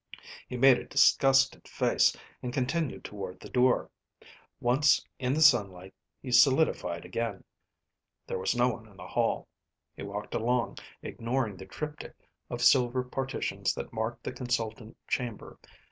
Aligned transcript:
He 0.47 0.57
made 0.57 0.79
a 0.79 0.85
disgusted 0.85 1.67
face, 1.67 2.17
and 2.41 2.51
continued 2.51 3.03
toward 3.03 3.39
the 3.39 3.51
door. 3.51 3.91
Once 4.59 5.05
in 5.19 5.35
the 5.35 5.43
sunlight, 5.43 5.93
he 6.23 6.31
solidified 6.31 7.05
again. 7.05 7.43
There 8.25 8.39
was 8.39 8.55
no 8.55 8.69
one 8.69 8.87
in 8.87 8.97
the 8.97 9.05
hall. 9.05 9.47
He 9.95 10.01
walked 10.01 10.33
along, 10.33 10.79
ignoring 11.03 11.55
the 11.57 11.67
triptych 11.67 12.17
of 12.49 12.63
silver 12.63 13.03
partitions 13.03 13.75
that 13.75 13.93
marked 13.93 14.23
the 14.23 14.31
consultant 14.33 14.97
chamber. 15.07 15.59